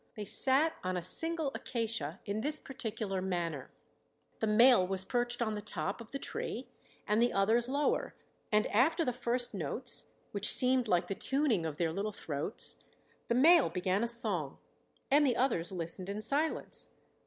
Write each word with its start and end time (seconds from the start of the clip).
They 0.15 0.25
sat 0.25 0.73
on 0.83 0.97
a 0.97 1.03
single 1.03 1.51
acacia 1.53 2.21
in 2.25 2.41
this 2.41 2.59
particular 2.59 3.21
manner: 3.21 3.69
the 4.39 4.47
male 4.47 4.87
was 4.87 5.05
perched 5.05 5.43
on 5.43 5.53
the 5.53 5.61
top 5.61 6.01
of 6.01 6.09
the 6.09 6.17
tree 6.17 6.67
and 7.07 7.21
the 7.21 7.31
others 7.31 7.69
lower, 7.69 8.15
and 8.51 8.65
after 8.71 9.05
the 9.05 9.13
first 9.13 9.53
notes, 9.53 10.15
which 10.31 10.49
seemed 10.51 10.87
like 10.87 11.05
the 11.07 11.13
tuning 11.13 11.67
of 11.67 11.77
their 11.77 11.91
little 11.93 12.11
throats, 12.11 12.83
the 13.27 13.35
male 13.35 13.69
began 13.69 14.03
a 14.03 14.07
song 14.07 14.57
and 15.11 15.23
the 15.23 15.35
others 15.37 15.71
listened 15.71 16.09
in 16.09 16.19
silence. 16.19 16.89